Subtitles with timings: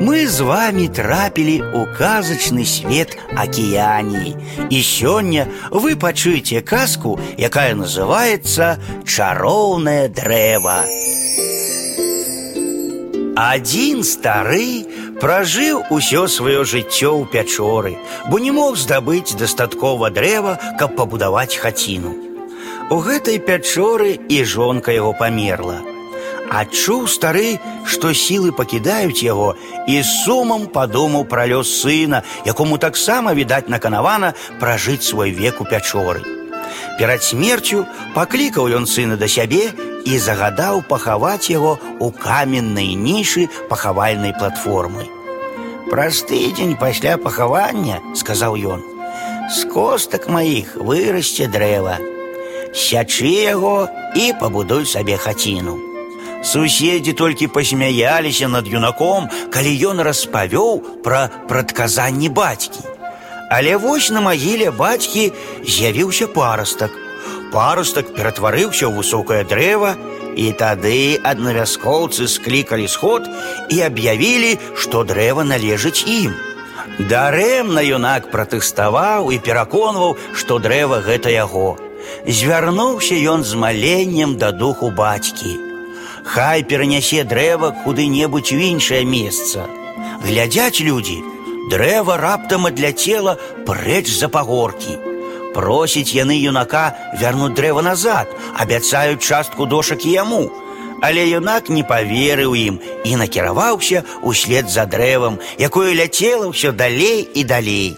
[0.00, 4.32] Мы з вами трапілі ў казачны свет акіяній.
[4.72, 10.88] І сёння вы пачуеце казку, якая называецца чароўнае дрэва.
[13.36, 14.88] Адзін стары
[15.20, 18.00] пражыў усё сваё жыццё ў пячоры,
[18.32, 22.16] бо не мог здабыць дастаткова дрэва, каб пабудаваць хаціну.
[22.88, 25.88] У гэтай пячоры і жонка яго памерла.
[26.49, 27.57] Адчуў стары,
[27.89, 29.55] што сілы пакідаюць яго
[29.89, 36.21] і сумам падумаў пра лёс сына, якому таксама відаць наканавана пражыць свой век у пячоры.
[36.99, 39.73] Перад смерцю паклікаў ён сына да сябе
[40.05, 45.09] і загадаў пахаваць яго ў каменнай нішы пахавальнай платформы.
[45.89, 48.85] Праз тыдзень пасля пахавання, сказаў ён,
[49.49, 51.97] з костак маіх вырасце дрэва.
[52.73, 55.88] Сячы яго і пабудуй сабе хаціну.
[56.43, 62.85] Суседзі толькі пасмяяліся над юнаком, калі ён распавёў пра прадказанні бацькі.
[63.49, 65.31] Але вось на магіле бацькі
[65.65, 66.91] з'явіўся парастак.
[67.51, 69.95] Парастак ператварыўся ў высокае дрэва,
[70.35, 73.29] і тады аднавяскоўцы склікалі сход
[73.71, 76.35] і аб'явілі, што дрэва належыць ім.
[76.99, 81.77] Дарэмна юнак пратэставаў і пераконваў, што дрэва гэта яго.
[82.27, 85.68] Звярнуўся ён з маленнем да духу бацькі.
[86.23, 89.67] Хай перанясе дрэва куды-небудзь у іншае месца.
[90.25, 91.21] Глядзяць людзі,
[91.71, 94.97] дрэва раптам адляцела прэч за пагоркі.
[95.55, 96.85] Просіць яны юнака
[97.21, 98.27] вярнуць дрэва назад,
[98.59, 100.43] абяцаюць частку дошак і яму.
[101.01, 107.43] Але юнак не паверыў ім і накіраваўся ўслед за дрэвам, якое ляцела ўсё далей і
[107.43, 107.95] далей.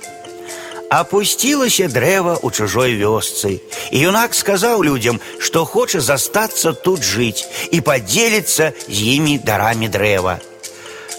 [0.91, 3.59] Апусцілася дрэва ў чужой вёсцы.
[3.91, 10.39] І юнак сказаў людзям, што хоча застацца тут жыць і падзеліцца з імі дарамі дрэва.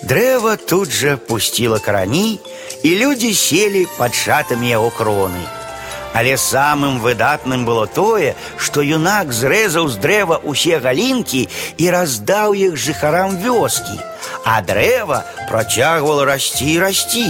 [0.09, 2.41] Дрэва тут жа пусціла карані,
[2.83, 5.45] і людзі селі пад шатамі яго кроны.
[6.15, 12.81] Але самым выдатным было тое, што юнак зрэзаў з дрэва ўсе галінкі і раздаў іх
[12.81, 14.01] жыхарам вёскі,
[14.45, 17.29] а дрэва працягвала расці і расці.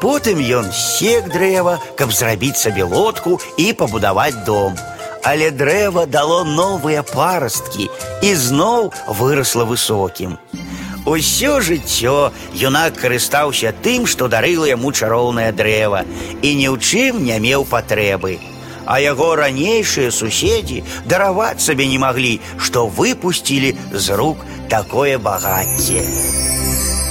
[0.00, 4.76] Потым ён сек дрэва, каб зрабіць сабе лодку і пабудаваць дом.
[5.24, 7.88] Але дрэва дало новыя парасткі
[8.22, 10.36] і зноў вырасла высокім.
[11.06, 16.02] Усё жыццё юнак карыстаўся тым, што дарыла яму чароўнае дрэва
[16.42, 18.38] і ні ў чым не меў патрэбы.
[18.86, 26.02] А яго ранейшыя суседзі дараваць сабе не маглі, што выпусцілі з рук такое багацце.